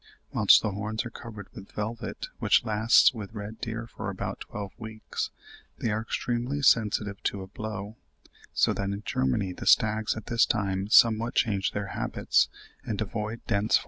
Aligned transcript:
Whilst 0.33 0.63
the 0.63 0.71
horns 0.71 1.05
are 1.05 1.11
covered 1.11 1.47
with 1.53 1.73
velvet, 1.73 2.25
which 2.39 2.65
lasts 2.65 3.13
with 3.13 3.35
red 3.35 3.61
deer 3.61 3.85
for 3.85 4.09
about 4.09 4.39
twelve 4.39 4.71
weeks, 4.79 5.29
they 5.77 5.91
are 5.91 6.01
extremely 6.01 6.63
sensitive 6.63 7.21
to 7.21 7.43
a 7.43 7.47
blow; 7.47 7.97
so 8.51 8.73
that 8.73 8.85
in 8.89 9.03
Germany 9.05 9.53
the 9.53 9.67
stags 9.67 10.15
at 10.17 10.25
this 10.25 10.47
time 10.47 10.89
somewhat 10.89 11.35
change 11.35 11.73
their 11.73 11.89
habits, 11.89 12.49
and 12.83 12.99
avoiding 12.99 13.11
dense 13.11 13.11
forests, 13.11 13.11
frequent 13.11 13.29
young 13.29 13.29
woods 13.29 13.45
and 13.51 13.61
low 13.61 13.67
thickets. 13.67 13.79